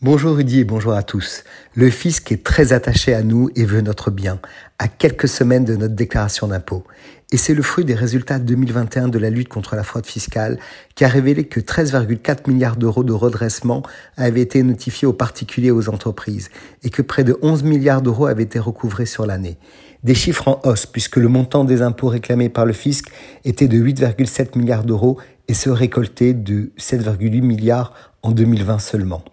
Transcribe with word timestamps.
Bonjour 0.00 0.36
Rudy 0.36 0.60
et 0.60 0.64
bonjour 0.64 0.92
à 0.92 1.02
tous. 1.02 1.42
Le 1.74 1.90
fisc 1.90 2.30
est 2.30 2.44
très 2.44 2.72
attaché 2.72 3.14
à 3.14 3.24
nous 3.24 3.50
et 3.56 3.64
veut 3.64 3.80
notre 3.80 4.12
bien, 4.12 4.38
à 4.78 4.86
quelques 4.86 5.26
semaines 5.26 5.64
de 5.64 5.74
notre 5.74 5.96
déclaration 5.96 6.46
d'impôt. 6.46 6.84
Et 7.32 7.36
c'est 7.36 7.52
le 7.52 7.62
fruit 7.62 7.84
des 7.84 7.96
résultats 7.96 8.38
2021 8.38 9.08
de 9.08 9.18
la 9.18 9.28
lutte 9.28 9.48
contre 9.48 9.74
la 9.74 9.82
fraude 9.82 10.06
fiscale 10.06 10.60
qui 10.94 11.04
a 11.04 11.08
révélé 11.08 11.48
que 11.48 11.58
13,4 11.58 12.48
milliards 12.48 12.76
d'euros 12.76 13.02
de 13.02 13.12
redressement 13.12 13.82
avaient 14.16 14.40
été 14.40 14.62
notifiés 14.62 15.08
aux 15.08 15.12
particuliers 15.12 15.68
et 15.68 15.72
aux 15.72 15.88
entreprises 15.88 16.48
et 16.84 16.90
que 16.90 17.02
près 17.02 17.24
de 17.24 17.36
11 17.42 17.64
milliards 17.64 18.00
d'euros 18.00 18.26
avaient 18.26 18.44
été 18.44 18.60
recouvrés 18.60 19.04
sur 19.04 19.26
l'année. 19.26 19.58
Des 20.04 20.14
chiffres 20.14 20.46
en 20.46 20.60
hausse 20.62 20.86
puisque 20.86 21.16
le 21.16 21.26
montant 21.26 21.64
des 21.64 21.82
impôts 21.82 22.06
réclamés 22.06 22.50
par 22.50 22.66
le 22.66 22.72
fisc 22.72 23.10
était 23.44 23.66
de 23.66 23.76
8,7 23.76 24.56
milliards 24.56 24.84
d'euros 24.84 25.18
et 25.48 25.54
se 25.54 25.70
récoltait 25.70 26.34
de 26.34 26.70
7,8 26.78 27.42
milliards 27.42 27.94
en 28.22 28.30
2020 28.30 28.78
seulement. 28.78 29.24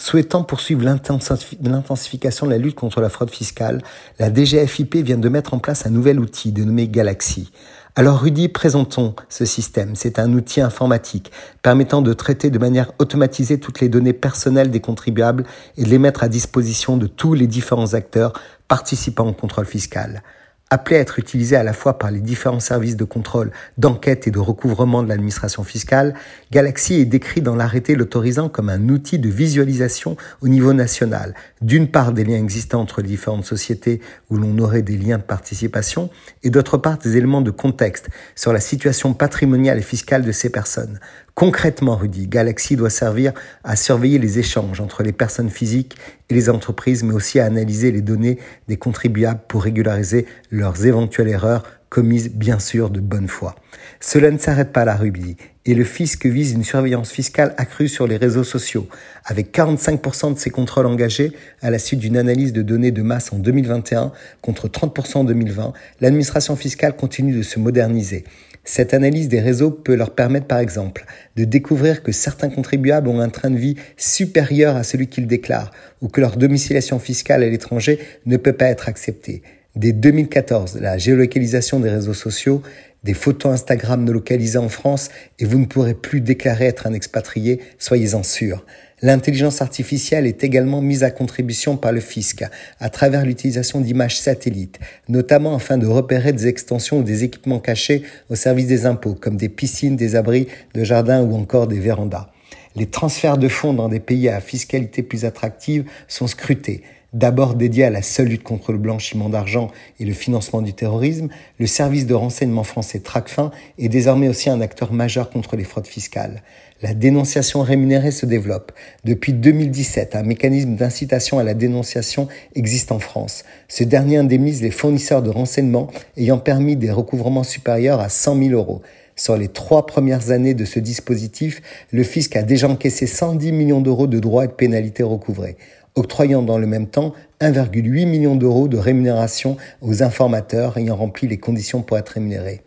Souhaitant 0.00 0.44
poursuivre 0.44 0.84
l'intensification 0.84 2.46
de 2.46 2.52
la 2.52 2.58
lutte 2.58 2.76
contre 2.76 3.00
la 3.00 3.08
fraude 3.08 3.30
fiscale, 3.30 3.82
la 4.20 4.32
DGFIP 4.32 4.94
vient 4.98 5.18
de 5.18 5.28
mettre 5.28 5.54
en 5.54 5.58
place 5.58 5.86
un 5.86 5.90
nouvel 5.90 6.20
outil 6.20 6.52
dénommé 6.52 6.86
Galaxy. 6.86 7.50
Alors 7.96 8.20
Rudy, 8.20 8.48
présentons 8.48 9.16
ce 9.28 9.44
système. 9.44 9.96
C'est 9.96 10.20
un 10.20 10.32
outil 10.34 10.60
informatique 10.60 11.32
permettant 11.62 12.00
de 12.00 12.12
traiter 12.12 12.48
de 12.48 12.60
manière 12.60 12.92
automatisée 13.00 13.58
toutes 13.58 13.80
les 13.80 13.88
données 13.88 14.12
personnelles 14.12 14.70
des 14.70 14.80
contribuables 14.80 15.44
et 15.76 15.82
de 15.82 15.88
les 15.88 15.98
mettre 15.98 16.22
à 16.22 16.28
disposition 16.28 16.96
de 16.96 17.08
tous 17.08 17.34
les 17.34 17.48
différents 17.48 17.94
acteurs 17.94 18.34
participant 18.68 19.26
au 19.26 19.32
contrôle 19.32 19.66
fiscal. 19.66 20.22
Appelé 20.70 20.96
à 20.96 21.00
être 21.00 21.18
utilisé 21.18 21.56
à 21.56 21.62
la 21.62 21.72
fois 21.72 21.98
par 21.98 22.10
les 22.10 22.20
différents 22.20 22.60
services 22.60 22.96
de 22.96 23.04
contrôle, 23.04 23.52
d'enquête 23.78 24.28
et 24.28 24.30
de 24.30 24.38
recouvrement 24.38 25.02
de 25.02 25.08
l'administration 25.08 25.64
fiscale, 25.64 26.12
Galaxy 26.52 26.94
est 26.96 27.06
décrit 27.06 27.40
dans 27.40 27.56
l'arrêté 27.56 27.94
l'autorisant 27.94 28.50
comme 28.50 28.68
un 28.68 28.90
outil 28.90 29.18
de 29.18 29.30
visualisation 29.30 30.18
au 30.42 30.48
niveau 30.48 30.74
national, 30.74 31.34
d'une 31.62 31.88
part 31.88 32.12
des 32.12 32.22
liens 32.22 32.36
existants 32.36 32.82
entre 32.82 33.00
les 33.00 33.08
différentes 33.08 33.46
sociétés 33.46 34.02
où 34.28 34.36
l'on 34.36 34.58
aurait 34.58 34.82
des 34.82 34.98
liens 34.98 35.16
de 35.16 35.22
participation, 35.22 36.10
et 36.42 36.50
d'autre 36.50 36.76
part 36.76 36.98
des 36.98 37.16
éléments 37.16 37.40
de 37.40 37.50
contexte 37.50 38.10
sur 38.36 38.52
la 38.52 38.60
situation 38.60 39.14
patrimoniale 39.14 39.78
et 39.78 39.82
fiscale 39.82 40.22
de 40.22 40.32
ces 40.32 40.50
personnes. 40.50 41.00
Concrètement, 41.38 41.94
Rudy, 41.94 42.26
Galaxy 42.26 42.74
doit 42.74 42.90
servir 42.90 43.32
à 43.62 43.76
surveiller 43.76 44.18
les 44.18 44.40
échanges 44.40 44.80
entre 44.80 45.04
les 45.04 45.12
personnes 45.12 45.50
physiques 45.50 45.96
et 46.28 46.34
les 46.34 46.50
entreprises, 46.50 47.04
mais 47.04 47.14
aussi 47.14 47.38
à 47.38 47.44
analyser 47.44 47.92
les 47.92 48.00
données 48.00 48.38
des 48.66 48.76
contribuables 48.76 49.42
pour 49.46 49.62
régulariser 49.62 50.26
leurs 50.50 50.84
éventuelles 50.84 51.28
erreurs 51.28 51.62
commises 51.90 52.30
bien 52.30 52.58
sûr 52.58 52.90
de 52.90 52.98
bonne 52.98 53.28
foi. 53.28 53.54
Cela 54.00 54.32
ne 54.32 54.38
s'arrête 54.38 54.72
pas 54.72 54.84
là, 54.84 54.96
Ruby, 54.96 55.36
et 55.64 55.74
le 55.74 55.84
fisc 55.84 56.26
vise 56.26 56.54
une 56.54 56.64
surveillance 56.64 57.12
fiscale 57.12 57.54
accrue 57.56 57.86
sur 57.86 58.08
les 58.08 58.16
réseaux 58.16 58.42
sociaux, 58.42 58.88
avec 59.24 59.56
45% 59.56 60.34
de 60.34 60.38
ses 60.40 60.50
contrôles 60.50 60.86
engagés 60.86 61.32
à 61.62 61.70
la 61.70 61.78
suite 61.78 62.00
d'une 62.00 62.16
analyse 62.16 62.52
de 62.52 62.62
données 62.62 62.90
de 62.90 63.02
masse 63.02 63.32
en 63.32 63.38
2021 63.38 64.10
contre 64.42 64.66
30% 64.66 65.18
en 65.18 65.24
2020. 65.24 65.72
L'administration 66.00 66.56
fiscale 66.56 66.96
continue 66.96 67.36
de 67.36 67.42
se 67.42 67.60
moderniser. 67.60 68.24
Cette 68.70 68.92
analyse 68.92 69.28
des 69.28 69.40
réseaux 69.40 69.70
peut 69.70 69.94
leur 69.94 70.10
permettre 70.10 70.46
par 70.46 70.58
exemple 70.58 71.06
de 71.36 71.44
découvrir 71.44 72.02
que 72.02 72.12
certains 72.12 72.50
contribuables 72.50 73.08
ont 73.08 73.18
un 73.18 73.30
train 73.30 73.48
de 73.48 73.56
vie 73.56 73.76
supérieur 73.96 74.76
à 74.76 74.82
celui 74.82 75.06
qu'ils 75.06 75.26
déclarent 75.26 75.70
ou 76.02 76.08
que 76.08 76.20
leur 76.20 76.36
domiciliation 76.36 76.98
fiscale 76.98 77.42
à 77.42 77.48
l'étranger 77.48 77.98
ne 78.26 78.36
peut 78.36 78.52
pas 78.52 78.66
être 78.66 78.90
acceptée. 78.90 79.40
Dès 79.76 79.92
2014, 79.92 80.78
la 80.80 80.98
géolocalisation 80.98 81.78
des 81.78 81.90
réseaux 81.90 82.14
sociaux, 82.14 82.62
des 83.04 83.14
photos 83.14 83.52
Instagram 83.52 84.02
ne 84.02 84.10
localisées 84.10 84.58
en 84.58 84.68
France 84.68 85.10
et 85.38 85.44
vous 85.44 85.58
ne 85.58 85.66
pourrez 85.66 85.94
plus 85.94 86.20
déclarer 86.20 86.66
être 86.66 86.86
un 86.86 86.94
expatrié, 86.94 87.60
soyez-en 87.78 88.22
sûrs. 88.22 88.64
L'intelligence 89.02 89.62
artificielle 89.62 90.26
est 90.26 90.42
également 90.42 90.82
mise 90.82 91.04
à 91.04 91.12
contribution 91.12 91.76
par 91.76 91.92
le 91.92 92.00
fisc 92.00 92.44
à 92.80 92.90
travers 92.90 93.24
l'utilisation 93.24 93.80
d'images 93.80 94.18
satellites, 94.18 94.80
notamment 95.08 95.54
afin 95.54 95.78
de 95.78 95.86
repérer 95.86 96.32
des 96.32 96.48
extensions 96.48 96.98
ou 96.98 97.02
des 97.04 97.22
équipements 97.22 97.60
cachés 97.60 98.02
au 98.30 98.34
service 98.34 98.66
des 98.66 98.86
impôts, 98.86 99.14
comme 99.14 99.36
des 99.36 99.48
piscines, 99.48 99.94
des 99.94 100.16
abris 100.16 100.48
de 100.74 100.82
jardins 100.82 101.22
ou 101.22 101.36
encore 101.36 101.68
des 101.68 101.78
vérandas. 101.78 102.32
Les 102.74 102.86
transferts 102.86 103.38
de 103.38 103.48
fonds 103.48 103.74
dans 103.74 103.88
des 103.88 104.00
pays 104.00 104.28
à 104.28 104.40
fiscalité 104.40 105.02
plus 105.04 105.24
attractive 105.24 105.84
sont 106.08 106.26
scrutés. 106.26 106.82
D'abord 107.14 107.54
dédié 107.54 107.84
à 107.84 107.90
la 107.90 108.02
seule 108.02 108.28
lutte 108.28 108.42
contre 108.42 108.70
le 108.70 108.76
blanchiment 108.76 109.30
d'argent 109.30 109.70
et 109.98 110.04
le 110.04 110.12
financement 110.12 110.60
du 110.60 110.74
terrorisme, 110.74 111.28
le 111.58 111.66
service 111.66 112.06
de 112.06 112.12
renseignement 112.12 112.64
français 112.64 112.98
TRACFIN 112.98 113.50
est 113.78 113.88
désormais 113.88 114.28
aussi 114.28 114.50
un 114.50 114.60
acteur 114.60 114.92
majeur 114.92 115.30
contre 115.30 115.56
les 115.56 115.64
fraudes 115.64 115.86
fiscales. 115.86 116.42
La 116.82 116.92
dénonciation 116.92 117.62
rémunérée 117.62 118.10
se 118.10 118.26
développe. 118.26 118.72
Depuis 119.04 119.32
2017, 119.32 120.16
un 120.16 120.22
mécanisme 120.22 120.74
d'incitation 120.74 121.38
à 121.38 121.44
la 121.44 121.54
dénonciation 121.54 122.28
existe 122.54 122.92
en 122.92 122.98
France. 122.98 123.44
Ce 123.68 123.84
dernier 123.84 124.18
indemnise 124.18 124.60
les 124.60 124.70
fournisseurs 124.70 125.22
de 125.22 125.30
renseignements 125.30 125.88
ayant 126.18 126.38
permis 126.38 126.76
des 126.76 126.90
recouvrements 126.90 127.42
supérieurs 127.42 128.00
à 128.00 128.10
100 128.10 128.36
000 128.36 128.50
euros. 128.50 128.82
Sur 129.16 129.36
les 129.36 129.48
trois 129.48 129.86
premières 129.86 130.30
années 130.30 130.54
de 130.54 130.66
ce 130.66 130.78
dispositif, 130.78 131.62
le 131.90 132.04
fisc 132.04 132.36
a 132.36 132.42
déjà 132.42 132.68
encaissé 132.68 133.06
110 133.06 133.50
millions 133.50 133.80
d'euros 133.80 134.06
de 134.06 134.20
droits 134.20 134.44
et 134.44 134.48
de 134.48 134.52
pénalités 134.52 135.02
recouvrés 135.02 135.56
octroyant 135.98 136.42
dans 136.42 136.58
le 136.58 136.66
même 136.66 136.86
temps 136.86 137.12
1,8 137.40 138.06
million 138.06 138.36
d'euros 138.36 138.68
de 138.68 138.78
rémunération 138.78 139.56
aux 139.82 140.02
informateurs 140.02 140.78
ayant 140.78 140.96
rempli 140.96 141.28
les 141.28 141.38
conditions 141.38 141.82
pour 141.82 141.98
être 141.98 142.10
rémunérés. 142.10 142.62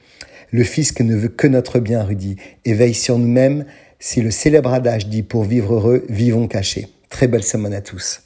Le 0.52 0.64
fisc 0.64 1.00
ne 1.00 1.16
veut 1.16 1.30
que 1.30 1.47
notre 1.47 1.80
bien, 1.80 2.03
Rudy, 2.03 2.36
et 2.66 2.74
veille 2.74 2.94
sur 2.94 3.18
nous-mêmes 3.18 3.66
si 4.00 4.22
le 4.22 4.31
célèbre 4.31 4.74
adage 4.74 5.08
dit 5.08 5.24
pour 5.24 5.44
vivre 5.44 5.75
heureux, 5.75 6.06
vivons 6.09 6.47
cachés. 6.47 6.88
Très 7.09 7.28
belle 7.28 7.44
semaine 7.44 7.74
à 7.74 7.81
tous. 7.81 8.22